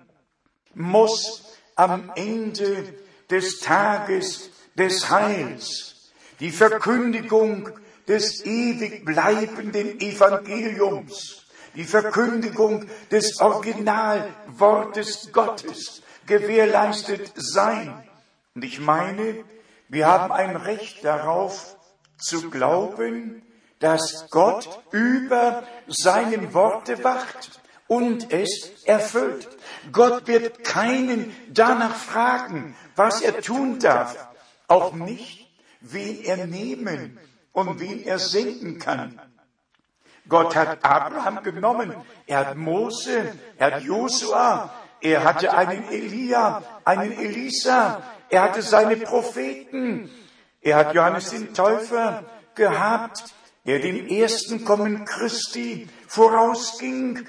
muss 0.74 1.42
am 1.76 2.12
Ende 2.14 2.94
des 3.30 3.60
Tages 3.60 4.50
des 4.76 5.10
Heils 5.10 5.94
die 6.40 6.50
Verkündigung 6.50 7.70
des 8.06 8.44
ewig 8.44 9.04
bleibenden 9.04 10.00
Evangeliums, 10.00 11.46
die 11.74 11.84
Verkündigung 11.84 12.86
des 13.10 13.40
Originalwortes 13.40 15.32
Gottes 15.32 16.02
gewährleistet 16.26 17.32
sein. 17.36 18.06
Und 18.54 18.64
ich 18.64 18.80
meine, 18.80 19.44
wir 19.88 20.06
haben 20.06 20.32
ein 20.32 20.56
Recht 20.56 21.04
darauf 21.04 21.76
zu 22.18 22.50
glauben, 22.50 23.42
dass 23.80 24.26
Gott 24.30 24.80
über 24.92 25.64
seinen 25.86 26.54
Worte 26.54 27.02
wacht 27.04 27.60
und 27.86 28.32
es 28.32 28.72
erfüllt. 28.84 29.48
Gott 29.92 30.26
wird 30.26 30.64
keinen 30.64 31.34
danach 31.48 31.94
fragen, 31.94 32.76
was 32.96 33.20
er 33.20 33.40
tun 33.40 33.78
darf, 33.78 34.16
auch 34.68 34.92
nicht, 34.92 35.48
wen 35.80 36.24
er 36.24 36.46
nehmen 36.46 37.18
und 37.52 37.80
wen 37.80 38.04
er 38.04 38.18
senden 38.18 38.78
kann. 38.78 39.20
Gott 40.28 40.56
hat 40.56 40.84
Abraham 40.84 41.42
genommen, 41.42 41.94
er 42.26 42.38
hat 42.38 42.56
Mose, 42.56 43.34
er 43.58 43.72
hat 43.72 43.82
Josua, 43.82 44.72
er 45.00 45.22
hatte 45.22 45.52
einen 45.52 45.86
Elia, 45.90 46.62
einen 46.84 47.12
Elisa, 47.12 48.02
er 48.30 48.42
hatte 48.42 48.62
seine 48.62 48.96
Propheten, 48.96 50.10
er 50.62 50.76
hat 50.76 50.94
Johannes 50.94 51.30
den 51.30 51.52
Täufer 51.52 52.24
gehabt, 52.54 53.24
der 53.66 53.80
dem 53.80 54.06
ersten 54.06 54.64
Kommen 54.64 55.04
Christi 55.04 55.88
vorausging, 56.06 57.26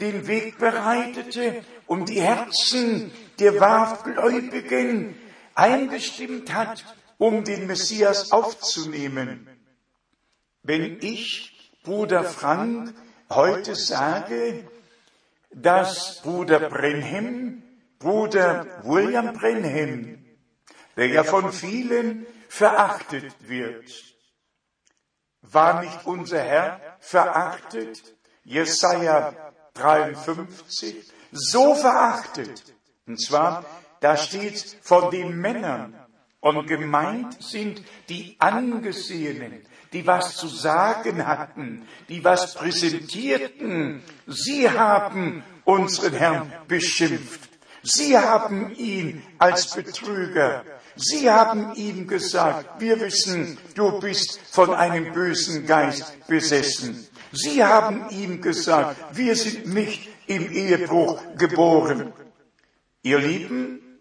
den 0.00 0.26
Weg 0.26 0.58
bereitete, 0.58 1.64
um 1.86 2.04
die 2.04 2.20
Herzen 2.20 3.10
der 3.38 3.60
Wahrgläubigen 3.60 5.16
eingestimmt 5.54 6.52
hat, 6.52 6.84
um 7.18 7.44
den 7.44 7.66
Messias 7.66 8.32
aufzunehmen. 8.32 9.48
Wenn 10.62 10.98
ich, 11.00 11.70
Bruder 11.82 12.24
Frank, 12.24 12.94
heute 13.30 13.74
sage, 13.74 14.68
dass 15.50 16.20
Bruder 16.22 16.68
Brenhem, 16.68 17.62
Bruder 17.98 18.66
William 18.82 19.32
Brenhem, 19.32 20.24
der 20.96 21.06
ja 21.06 21.24
von 21.24 21.52
vielen 21.52 22.26
verachtet 22.48 23.34
wird, 23.40 23.90
war 25.42 25.82
nicht 25.82 26.04
unser 26.04 26.40
Herr 26.40 26.80
verachtet? 27.00 28.14
Jesaja 28.44 29.45
53. 29.76 30.96
So 31.32 31.74
verachtet. 31.74 32.62
Und 33.06 33.20
zwar, 33.20 33.64
da 34.00 34.16
steht 34.16 34.76
von 34.82 35.10
den 35.10 35.36
Männern. 35.36 35.94
Und 36.40 36.66
gemeint 36.66 37.42
sind 37.42 37.82
die 38.08 38.36
Angesehenen, 38.38 39.66
die 39.92 40.06
was 40.06 40.36
zu 40.36 40.48
sagen 40.48 41.26
hatten, 41.26 41.86
die 42.08 42.22
was 42.22 42.54
präsentierten. 42.54 44.02
Sie 44.26 44.70
haben 44.70 45.42
unseren 45.64 46.14
Herrn 46.14 46.52
beschimpft. 46.68 47.50
Sie 47.82 48.16
haben 48.16 48.74
ihn 48.76 49.22
als 49.38 49.74
Betrüger. 49.74 50.64
Sie 50.96 51.30
haben 51.30 51.74
ihm 51.74 52.06
gesagt, 52.06 52.80
wir 52.80 53.00
wissen, 53.00 53.58
du 53.74 54.00
bist 54.00 54.40
von 54.50 54.74
einem 54.74 55.12
bösen 55.12 55.66
Geist 55.66 56.26
besessen. 56.26 57.06
Sie 57.36 57.62
haben 57.62 58.08
ihm 58.10 58.40
gesagt, 58.40 58.96
wir 59.12 59.36
sind 59.36 59.72
nicht 59.72 60.08
im 60.26 60.50
Ehebruch 60.50 61.20
geboren. 61.36 62.12
Ihr 63.02 63.18
Lieben, 63.18 64.00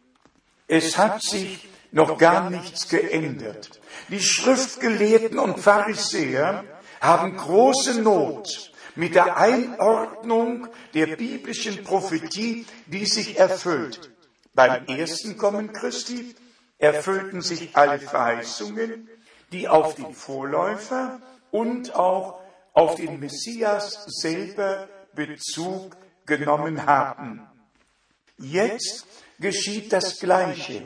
es 0.68 0.98
hat 0.98 1.22
sich 1.22 1.68
noch 1.92 2.18
gar 2.18 2.50
nichts 2.50 2.88
geändert. 2.88 3.80
Die 4.10 4.22
Schriftgelehrten 4.22 5.40
und 5.40 5.60
Pharisäer 5.60 6.64
haben 7.02 7.38
große 7.38 8.02
Not 8.02 8.72
mit 8.96 9.16
der 9.16 9.38
Einordnung 9.38 10.68
der 10.94 11.16
biblischen 11.16 11.84
Prophetie, 11.84 12.66
die 12.86 13.06
sich 13.06 13.38
erfüllt. 13.38 14.12
Beim 14.54 14.86
ersten 14.88 15.38
Kommen 15.38 15.74
Christi 15.74 16.34
erfüllten 16.78 17.42
sich 17.42 17.76
alle 17.76 18.00
Verheißungen, 18.00 19.10
die 19.52 19.68
auf 19.68 19.96
den 19.96 20.14
Vorläufer 20.14 21.20
und 21.52 21.96
auch 21.96 22.42
auf 22.76 22.96
den 22.96 23.20
Messias 23.20 24.04
selber 24.06 24.88
Bezug 25.16 25.98
genommen 26.26 26.86
haben. 26.86 27.48
Jetzt 28.38 29.08
geschieht 29.40 29.94
das 29.94 30.20
Gleiche. 30.20 30.84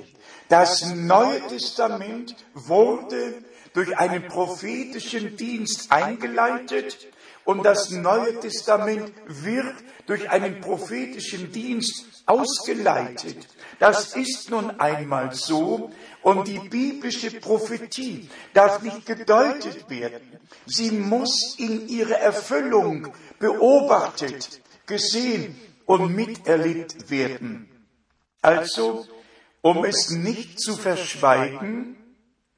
Das 0.47 0.85
Neue 0.93 1.41
Testament 1.47 2.35
wurde 2.53 3.43
durch 3.73 3.97
einen 3.97 4.27
prophetischen 4.27 5.35
Dienst 5.37 5.91
eingeleitet 5.91 7.07
und 7.45 7.63
das 7.63 7.91
Neue 7.91 8.39
Testament 8.39 9.11
wird 9.25 9.73
durch 10.05 10.29
einen 10.29 10.61
prophetischen 10.61 11.51
Dienst 11.51 12.05
ausgeleitet. 12.25 13.47
Das 13.79 14.15
ist 14.15 14.49
nun 14.49 14.79
einmal 14.79 15.33
so 15.33 15.91
und 16.21 16.47
die 16.47 16.59
biblische 16.59 17.31
Prophetie 17.39 18.29
darf 18.53 18.81
nicht 18.81 19.05
gedeutet 19.05 19.89
werden. 19.89 20.39
Sie 20.65 20.91
muss 20.91 21.55
in 21.57 21.87
ihrer 21.87 22.19
Erfüllung 22.19 23.07
beobachtet, 23.39 24.61
gesehen 24.85 25.59
und 25.85 26.13
miterlebt 26.13 27.09
werden. 27.09 27.69
Also 28.41 29.07
um 29.61 29.83
es 29.85 30.11
nicht 30.11 30.59
zu 30.59 30.75
verschweigen, 30.75 31.97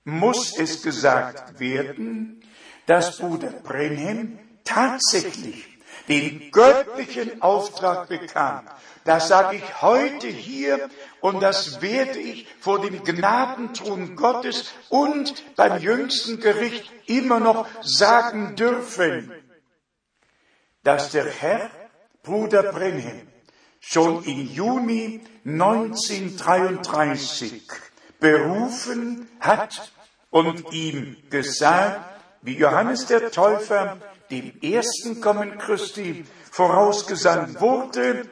muss 0.04 0.58
es 0.58 0.82
gesagt 0.82 1.60
werden, 1.60 2.42
dass 2.88 3.18
Bruder 3.18 3.52
Brenhem 3.52 4.40
tatsächlich 4.64 5.68
den 6.08 6.52
göttlichen 6.52 7.42
Auftrag 7.42 8.08
bekam. 8.10 8.68
Das 9.04 9.28
sage 9.28 9.58
ich 9.58 9.82
heute 9.82 10.28
hier 10.28 10.90
und 11.22 11.42
das 11.42 11.82
werde 11.82 12.20
ich 12.20 12.48
vor 12.60 12.80
dem 12.82 13.04
Gnadenthron 13.04 14.16
Gottes 14.16 14.72
und 14.90 15.56
beim 15.56 15.82
jüngsten 15.82 16.40
Gericht 16.40 16.92
immer 17.06 17.40
noch 17.40 17.68
sagen 17.82 18.56
dürfen, 18.56 19.32
dass 20.84 21.12
der 21.12 21.26
Herr 21.26 21.70
Bruder 22.24 22.64
Brenhem 22.64 23.28
schon 23.80 24.24
im 24.24 24.48
Juni 24.48 25.22
1933 25.46 27.62
berufen 28.22 29.28
hat 29.42 29.92
und 30.30 30.72
ihm 30.72 31.18
gesagt, 31.30 32.00
wie 32.42 32.56
Johannes 32.56 33.08
der 33.08 33.32
Täufer 33.32 33.98
dem 34.30 34.54
ersten 34.62 35.20
Kommen 35.20 35.58
Christi 35.58 36.24
vorausgesandt 36.52 37.60
wurde, 37.60 38.26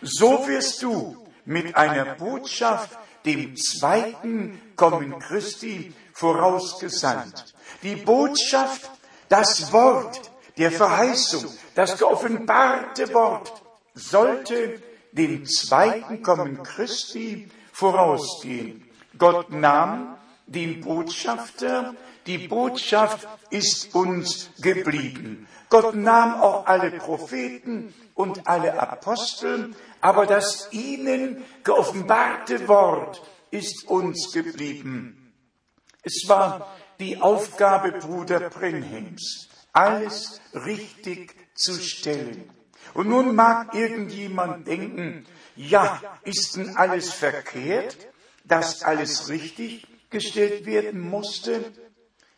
so 0.00 0.46
wirst 0.46 0.82
du 0.82 1.26
mit 1.44 1.76
einer 1.76 2.14
Botschaft 2.14 2.96
dem 3.26 3.56
zweiten 3.56 4.60
Kommen 4.76 5.18
Christi 5.18 5.92
vorausgesandt. 6.12 7.54
Die 7.82 7.96
Botschaft, 7.96 8.90
das 9.28 9.72
Wort 9.72 10.30
der 10.56 10.70
Verheißung, 10.70 11.44
das 11.74 11.98
geoffenbarte 11.98 13.12
Wort 13.12 13.52
sollte 13.94 14.80
dem 15.12 15.44
zweiten 15.46 16.22
Kommen 16.22 16.62
Christi 16.62 17.50
vorausgehen. 17.72 18.83
Gott 19.18 19.50
nahm 19.50 20.16
den 20.46 20.80
Botschafter, 20.80 21.94
die 22.26 22.48
Botschaft 22.48 23.26
ist 23.50 23.94
uns 23.94 24.50
geblieben. 24.60 25.46
Gott 25.68 25.94
nahm 25.94 26.40
auch 26.40 26.66
alle 26.66 26.90
Propheten 26.92 27.94
und 28.14 28.46
alle 28.46 28.78
Apostel, 28.78 29.74
aber 30.00 30.26
das 30.26 30.68
ihnen 30.72 31.44
geoffenbarte 31.64 32.68
Wort 32.68 33.22
ist 33.50 33.86
uns 33.88 34.32
geblieben. 34.32 35.32
Es 36.02 36.28
war 36.28 36.74
die 37.00 37.20
Aufgabe 37.20 37.92
Bruder 37.92 38.50
Brenhems, 38.50 39.48
alles 39.72 40.40
richtig 40.52 41.34
zu 41.54 41.74
stellen. 41.74 42.50
Und 42.92 43.08
nun 43.08 43.34
mag 43.34 43.74
irgendjemand 43.74 44.66
denken, 44.68 45.26
ja, 45.56 46.00
ist 46.22 46.56
denn 46.56 46.76
alles 46.76 47.12
verkehrt, 47.12 47.96
dass 48.44 48.82
alles 48.82 49.28
richtig 49.28 49.86
gestellt 50.10 50.66
werden 50.66 51.00
musste? 51.00 51.72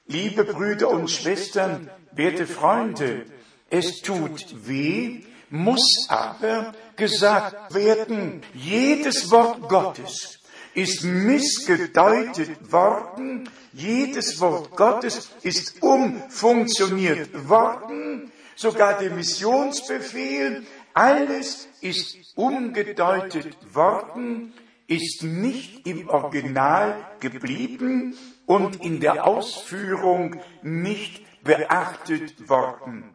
Liebe 0.06 0.44
Brüder 0.44 0.90
und 0.90 1.10
Schwestern, 1.10 1.90
werte 2.12 2.46
Freunde, 2.46 3.26
es 3.70 4.00
tut 4.02 4.66
weh, 4.66 5.24
muss 5.50 6.06
aber 6.08 6.72
gesagt 6.96 7.74
werden, 7.74 8.42
jedes 8.54 9.30
Wort 9.30 9.68
Gottes 9.68 10.38
ist 10.74 11.04
missgedeutet 11.04 12.70
worden, 12.70 13.48
jedes 13.72 14.40
Wort 14.40 14.76
Gottes 14.76 15.30
ist 15.42 15.82
umfunktioniert 15.82 17.48
worden, 17.48 18.30
sogar 18.54 18.98
der 18.98 19.10
Missionsbefehl, 19.10 20.66
alles 20.92 21.68
ist 21.80 22.16
umgedeutet 22.36 23.56
worden, 23.74 24.52
ist 24.86 25.22
nicht 25.22 25.86
im 25.86 26.08
Original 26.08 26.96
geblieben 27.20 28.16
und 28.46 28.84
in 28.84 29.00
der 29.00 29.26
Ausführung 29.26 30.40
nicht 30.62 31.24
beachtet 31.42 32.48
worden. 32.48 33.14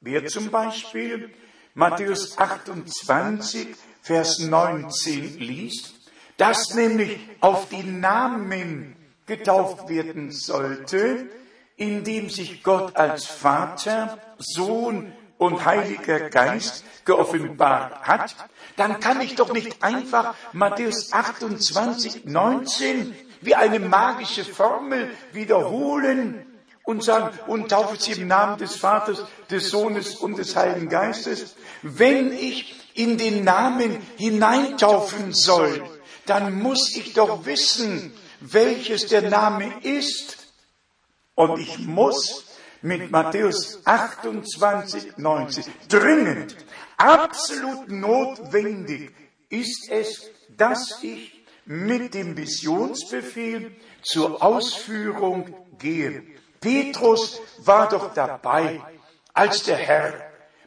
Wer 0.00 0.26
zum 0.26 0.50
Beispiel 0.50 1.30
Matthäus 1.74 2.36
28, 2.36 3.68
Vers 4.02 4.40
19 4.40 5.38
liest, 5.38 5.94
dass 6.36 6.74
nämlich 6.74 7.18
auf 7.40 7.68
die 7.68 7.84
Namen 7.84 8.96
getauft 9.26 9.88
werden 9.88 10.32
sollte, 10.32 11.28
indem 11.76 12.28
sich 12.28 12.62
Gott 12.62 12.96
als 12.96 13.26
Vater, 13.26 14.18
Sohn 14.38 15.12
und 15.42 15.64
Heiliger 15.64 16.30
Geist 16.30 16.84
geoffenbart 17.04 18.02
hat, 18.02 18.34
dann 18.76 19.00
kann 19.00 19.20
ich 19.20 19.34
doch 19.34 19.52
nicht 19.52 19.82
einfach 19.82 20.34
Matthäus 20.52 21.12
28, 21.12 22.24
19 22.24 23.14
wie 23.40 23.54
eine 23.56 23.80
magische 23.80 24.44
Formel 24.44 25.10
wiederholen 25.32 26.46
und 26.84 27.02
sagen, 27.02 27.36
und 27.48 27.70
taufe 27.70 27.96
sie 28.00 28.12
im 28.12 28.28
Namen 28.28 28.58
des 28.58 28.76
Vaters, 28.76 29.24
des 29.50 29.70
Sohnes 29.70 30.16
und 30.16 30.38
des 30.38 30.54
Heiligen 30.54 30.88
Geistes. 30.88 31.56
Wenn 31.82 32.32
ich 32.32 32.74
in 32.94 33.18
den 33.18 33.44
Namen 33.44 34.00
hineintaufen 34.16 35.32
soll, 35.32 35.82
dann 36.26 36.60
muss 36.60 36.94
ich 36.94 37.14
doch 37.14 37.44
wissen, 37.46 38.12
welches 38.40 39.06
der 39.06 39.22
Name 39.22 39.72
ist. 39.82 40.38
Und 41.34 41.58
ich 41.58 41.78
muss 41.78 42.44
mit 42.82 43.10
Matthäus 43.10 43.80
28, 43.84 45.16
90 45.16 45.66
dringend, 45.88 46.56
absolut 46.96 47.88
notwendig 47.88 49.14
ist 49.48 49.90
es, 49.90 50.30
dass 50.56 51.02
ich 51.02 51.44
mit 51.64 52.14
dem 52.14 52.34
Missionsbefehl 52.34 53.76
zur 54.02 54.42
Ausführung 54.42 55.54
gehe. 55.78 56.24
Petrus 56.60 57.40
war 57.58 57.88
doch 57.88 58.12
dabei, 58.14 58.80
als 59.32 59.64
der 59.64 59.76
Herr 59.76 60.14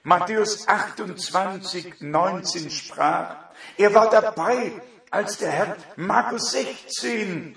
Matthäus 0.04 0.68
28, 0.68 2.02
19 2.02 2.70
sprach. 2.70 3.38
Er 3.78 3.94
war 3.94 4.10
dabei, 4.10 4.82
als 5.10 5.38
der 5.38 5.52
Herr 5.52 5.78
Markus 5.96 6.52
16 6.52 7.56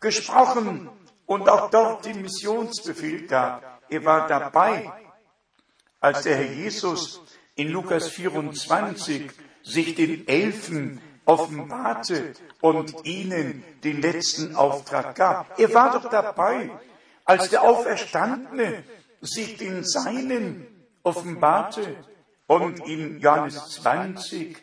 gesprochen 0.00 0.88
und 1.26 1.48
auch 1.48 1.70
dort 1.70 2.04
den 2.04 2.22
Missionsbefehl 2.22 3.26
gab. 3.26 3.71
Er 3.92 4.06
war 4.06 4.26
dabei, 4.26 4.90
als 6.00 6.22
der 6.22 6.36
Herr 6.36 6.50
Jesus 6.50 7.20
in 7.56 7.68
Lukas 7.68 8.08
24 8.08 9.30
sich 9.62 9.94
den 9.94 10.26
Elfen 10.26 10.98
offenbarte 11.26 12.32
und 12.62 13.04
ihnen 13.04 13.62
den 13.84 14.00
letzten 14.00 14.56
Auftrag 14.56 15.14
gab. 15.14 15.58
Er 15.60 15.74
war 15.74 15.92
doch 15.92 16.08
dabei, 16.08 16.70
als 17.26 17.50
der 17.50 17.64
Auferstandene 17.64 18.82
sich 19.20 19.58
den 19.58 19.84
Seinen 19.84 20.66
offenbarte 21.02 21.94
und 22.46 22.80
in 22.88 23.20
Johannes 23.20 23.72
20 23.72 24.56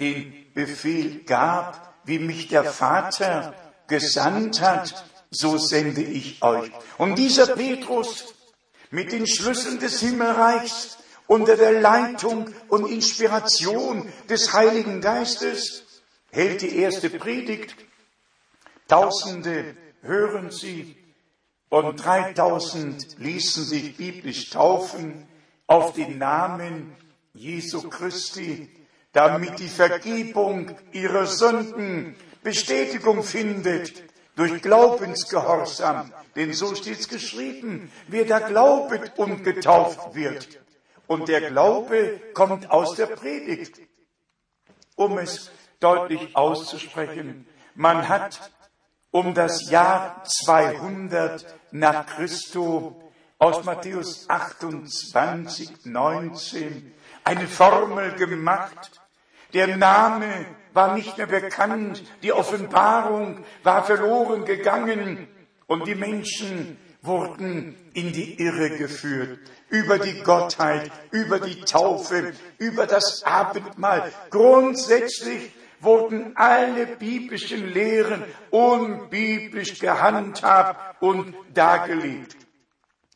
den 0.00 0.52
Befehl 0.54 1.22
gab, 1.22 1.94
wie 2.02 2.18
mich 2.18 2.48
der 2.48 2.64
Vater 2.64 3.54
gesandt 3.86 4.60
hat, 4.60 5.04
so 5.30 5.56
sende 5.56 6.02
ich 6.02 6.42
euch. 6.42 6.72
Und 6.98 7.14
dieser 7.14 7.46
Petrus 7.54 8.34
mit 8.92 9.10
den 9.10 9.26
Schlüsseln 9.26 9.80
des 9.80 10.00
Himmelreichs 10.00 10.98
unter 11.26 11.56
der 11.56 11.80
Leitung 11.80 12.54
und 12.68 12.86
Inspiration 12.86 14.12
des 14.28 14.52
Heiligen 14.52 15.00
Geistes 15.00 15.82
hält 16.30 16.60
die 16.60 16.76
erste 16.76 17.08
Predigt. 17.08 17.74
Tausende 18.86 19.76
hören 20.02 20.50
sie 20.50 20.94
und 21.70 21.96
3000 22.04 23.18
ließen 23.18 23.64
sich 23.64 23.96
biblisch 23.96 24.50
taufen 24.50 25.26
auf 25.66 25.94
den 25.94 26.18
Namen 26.18 26.94
Jesu 27.32 27.88
Christi, 27.88 28.68
damit 29.12 29.58
die 29.58 29.68
Vergebung 29.68 30.76
ihrer 30.92 31.26
Sünden 31.26 32.14
Bestätigung 32.42 33.22
findet 33.22 34.11
durch 34.36 34.62
Glaubensgehorsam. 34.62 36.12
Denn 36.36 36.52
so 36.52 36.74
steht's 36.74 37.08
geschrieben, 37.08 37.92
wer 38.08 38.24
da 38.24 38.38
glaubet 38.38 39.12
und 39.18 39.44
getauft 39.44 40.14
wird. 40.14 40.60
Und 41.06 41.28
der 41.28 41.50
Glaube 41.50 42.20
kommt 42.32 42.70
aus 42.70 42.94
der 42.94 43.06
Predigt. 43.06 43.80
Um 44.96 45.18
es 45.18 45.50
deutlich 45.80 46.36
auszusprechen, 46.36 47.46
man 47.74 48.08
hat 48.08 48.52
um 49.10 49.34
das 49.34 49.70
Jahr 49.70 50.22
200 50.24 51.54
nach 51.70 52.06
Christo 52.06 53.12
aus 53.38 53.64
Matthäus 53.64 54.28
28, 54.28 55.84
19 55.84 56.94
eine 57.24 57.48
Formel 57.48 58.12
gemacht. 58.12 59.01
Der 59.52 59.76
Name 59.76 60.46
war 60.72 60.94
nicht 60.94 61.18
mehr 61.18 61.26
bekannt, 61.26 62.02
die 62.22 62.32
Offenbarung 62.32 63.44
war 63.62 63.84
verloren 63.84 64.44
gegangen 64.44 65.28
und 65.66 65.86
die 65.86 65.94
Menschen 65.94 66.78
wurden 67.02 67.76
in 67.94 68.12
die 68.12 68.40
Irre 68.40 68.70
geführt 68.70 69.40
über 69.68 69.98
die 69.98 70.22
Gottheit, 70.22 70.90
über 71.10 71.40
die 71.40 71.60
Taufe, 71.62 72.32
über 72.58 72.86
das 72.86 73.22
Abendmahl. 73.24 74.12
Grundsätzlich 74.30 75.52
wurden 75.80 76.36
alle 76.36 76.86
biblischen 76.86 77.72
Lehren 77.72 78.24
unbiblisch 78.50 79.78
gehandhabt 79.78 81.02
und 81.02 81.34
dargelegt. 81.52 82.36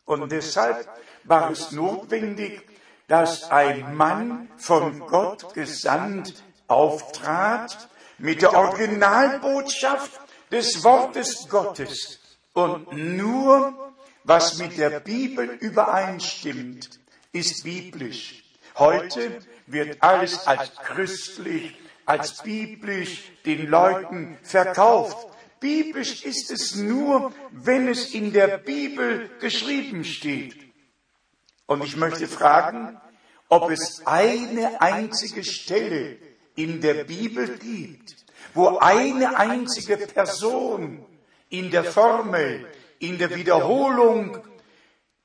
Und 0.05 0.31
deshalb 0.33 0.89
war 1.25 1.51
es 1.51 1.73
notwendig, 1.73 2.63
dass 3.09 3.51
ein 3.51 3.97
Mann 3.97 4.49
von 4.57 5.01
Gott 5.01 5.55
gesandt 5.55 6.43
auftrat 6.67 7.89
mit 8.19 8.43
der 8.43 8.55
Originalbotschaft 8.55 10.21
des 10.51 10.83
Wortes 10.83 11.49
Gottes 11.49 12.21
und 12.53 12.93
nur 12.93 13.95
was 14.25 14.59
mit 14.59 14.77
der 14.77 15.01
Bibel 15.01 15.47
übereinstimmt, 15.61 17.01
ist 17.33 17.63
biblisch. 17.63 18.43
Heute 18.77 19.39
wird 19.67 20.03
alles 20.03 20.47
als 20.47 20.75
christlich 20.75 21.77
als 22.07 22.43
biblisch 22.43 23.33
den 23.45 23.69
Leuten 23.69 24.39
verkauft. 24.43 25.29
Biblisch 25.61 26.25
ist 26.25 26.51
es 26.51 26.77
nur, 26.77 27.33
wenn 27.51 27.89
es 27.89 28.15
in 28.15 28.33
der 28.33 28.59
Bibel 28.59 29.31
geschrieben 29.41 30.05
steht. 30.05 30.66
Und 31.67 31.85
ich 31.85 31.97
möchte 31.97 32.29
fragen, 32.29 33.01
ob 33.49 33.71
es 33.71 34.07
eine 34.07 34.81
einzige 34.81 35.45
Stelle 35.45 36.19
in 36.55 36.81
der 36.81 37.05
Bibel 37.05 37.59
gibt, 37.59 38.17
wo 38.55 38.79
eine 38.79 39.37
einzige 39.37 39.97
Person 39.97 41.05
in 41.49 41.71
der 41.71 41.85
Formel, 41.85 42.67
in 42.99 43.19
der 43.19 43.35
Wiederholung 43.35 44.39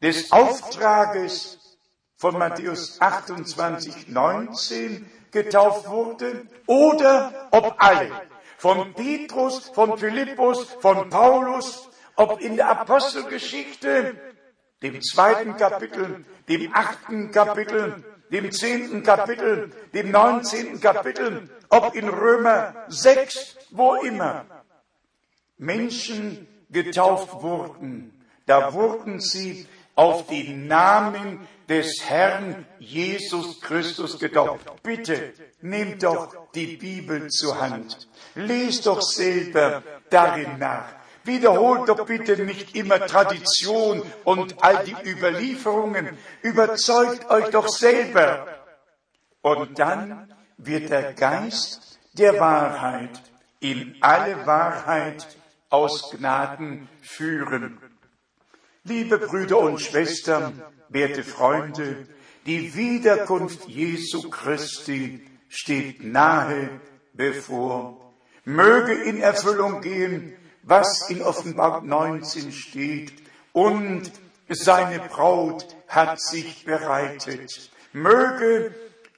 des 0.02 0.32
Auftrages 0.32 1.78
von 2.16 2.38
Matthäus 2.38 3.00
28, 3.00 4.10
19 4.10 5.10
getauft 5.32 5.88
wurde 5.90 6.46
oder 6.66 7.48
ob 7.52 7.76
alle, 7.78 8.12
von 8.58 8.94
Petrus, 8.94 9.70
von 9.70 9.98
Philippus, 9.98 10.64
von 10.80 11.10
Paulus, 11.10 11.90
ob 12.16 12.42
in 12.42 12.58
der 12.58 12.70
Apostelgeschichte, 12.70 14.16
dem 14.82 15.02
zweiten 15.02 15.58
Kapitel, 15.58 16.26
dem 16.48 16.74
achten 16.74 17.32
Kapitel, 17.32 18.04
dem 18.32 18.52
zehnten 18.52 19.04
Kapitel, 19.04 19.72
dem 19.94 20.12
neunzehnten 20.12 20.80
Kapitel, 20.80 21.50
ob 21.70 21.96
in 21.96 22.08
Römer 22.08 22.86
6, 22.88 23.58
wo 23.72 23.96
immer 23.96 24.46
Menschen 25.58 26.48
getauft 26.70 27.41
wurden, 27.41 28.13
da 28.46 28.74
wurden 28.74 29.20
sie 29.20 29.67
auf 29.96 30.28
den 30.28 30.67
Namen 30.67 31.48
des 31.70 32.04
Herrn 32.04 32.65
Jesus 32.80 33.62
Christus 33.62 34.17
getauft. 34.17 34.65
Bitte, 34.84 35.34
nehmt 35.62 36.04
doch 36.04 36.52
die 36.54 36.78
Bibel 36.78 37.30
zur 37.30 37.60
Hand. 37.60 38.10
Lest 38.36 38.88
doch 38.88 39.02
selber 39.02 39.84
darin 40.10 40.58
nach. 40.58 41.01
Wiederholt 41.24 41.88
doch 41.88 42.06
bitte 42.06 42.44
nicht 42.44 42.76
immer 42.76 43.06
Tradition 43.06 44.02
und 44.24 44.64
all 44.64 44.84
die 44.86 44.96
Überlieferungen. 45.10 46.18
Überzeugt 46.42 47.30
euch 47.30 47.50
doch 47.50 47.68
selber. 47.68 48.48
Und 49.42 49.78
dann 49.78 50.34
wird 50.58 50.90
der 50.90 51.14
Geist 51.14 52.00
der 52.14 52.40
Wahrheit 52.40 53.22
in 53.60 53.96
alle 54.02 54.46
Wahrheit 54.46 55.28
aus 55.70 56.12
Gnaden 56.12 56.90
führen. 57.02 57.80
Liebe 58.84 59.20
Brüder 59.20 59.60
und 59.60 59.80
Schwestern, 59.80 60.62
werte 60.90 61.24
Freunde, 61.24 62.08
die 62.48 62.74
Wiederkunft 62.76 63.68
Jesu 63.68 64.30
Christi 64.30 65.24
steht 65.48 66.04
nahe 66.04 66.82
bevor. 67.14 68.14
Möge 68.44 68.94
in 68.94 69.22
Erfüllung 69.22 69.82
gehen, 69.82 70.34
was 70.63 71.10
in 71.10 71.21
Offenbarung 71.21 71.88
19 71.88 72.52
steht. 72.52 73.13
Und 73.54 74.12
seine 74.50 75.00
Braut 75.00 75.76
hat 75.88 76.21
sich 76.21 76.65
bereitet. 76.65 77.71
Möge 77.93 78.74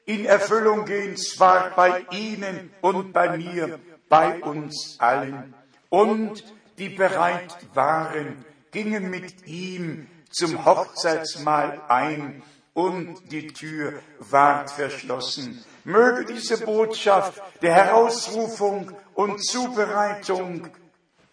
in 0.06 0.26
Erfüllung 0.26 0.86
gehen, 0.86 1.16
zwar 1.18 1.72
bei 1.72 2.06
Ihnen 2.12 2.72
und 2.82 3.14
bei 3.14 3.38
mir, 3.38 3.80
bei 4.10 4.42
uns 4.42 4.98
allen. 5.00 5.54
Und 5.90 6.44
die 6.78 6.90
bereit 6.90 7.56
waren, 7.74 8.44
gingen 8.72 9.10
mit 9.10 9.48
ihm 9.48 10.08
zum 10.32 10.66
Hochzeitsmahl 10.66 11.82
ein 11.88 12.42
und 12.74 13.32
die 13.32 13.48
Tür 13.48 13.94
ward 14.20 14.72
verschlossen. 14.72 15.64
Möge 15.84 16.26
diese 16.26 16.58
Botschaft 16.66 17.40
der 17.62 17.74
Herausrufung 17.74 18.92
und 19.14 19.46
Zubereitung 19.46 20.70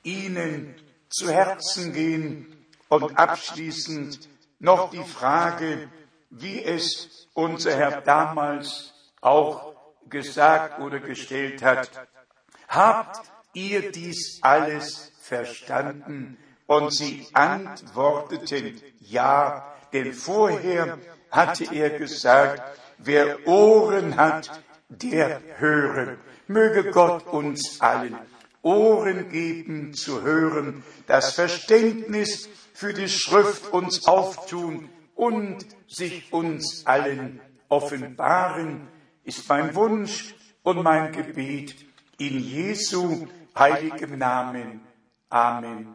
Ihnen 0.02 0.74
zu 1.08 1.30
Herzen 1.30 1.92
gehen 1.92 2.66
und 2.88 3.18
abschließend 3.18 4.28
noch 4.58 4.90
die 4.90 5.04
Frage, 5.04 5.88
wie 6.30 6.62
es 6.62 7.28
unser 7.34 7.76
Herr 7.76 8.00
damals 8.00 8.94
auch 9.20 9.74
gesagt 10.08 10.80
oder 10.80 11.00
gestellt 11.00 11.62
hat. 11.62 11.90
Habt 12.68 13.20
ihr 13.52 13.90
dies 13.90 14.38
alles 14.42 15.12
verstanden? 15.20 16.38
Und 16.66 16.94
sie 16.94 17.26
antworteten 17.32 18.80
ja, 19.00 19.74
denn 19.92 20.12
vorher 20.12 20.98
hatte 21.30 21.64
er 21.74 21.90
gesagt, 21.90 22.62
wer 22.98 23.46
Ohren 23.48 24.16
hat, 24.16 24.62
der 24.88 25.40
höre. 25.56 26.16
Möge 26.46 26.90
Gott 26.90 27.26
uns 27.26 27.80
allen 27.80 28.16
Ohren 28.62 29.30
geben 29.30 29.94
zu 29.94 30.22
hören, 30.22 30.82
das 31.06 31.34
Verständnis 31.34 32.48
für 32.74 32.92
die 32.92 33.08
Schrift 33.08 33.72
uns 33.72 34.06
auftun 34.06 34.88
und 35.14 35.66
sich 35.86 36.32
uns 36.32 36.86
allen 36.86 37.40
offenbaren, 37.68 38.88
ist 39.24 39.48
mein 39.48 39.74
Wunsch 39.74 40.34
und 40.62 40.82
mein 40.82 41.12
Gebet 41.12 41.74
in 42.18 42.38
Jesu 42.38 43.26
heiligem 43.54 44.18
Namen. 44.18 44.80
Amen. 45.28 45.94